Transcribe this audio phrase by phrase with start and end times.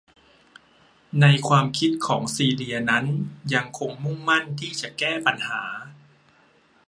[1.21, 3.05] ในความคิดของซีเลียนั้น
[3.53, 5.61] ยังคงมุ่งมั่นที่จะแก้ปัญหา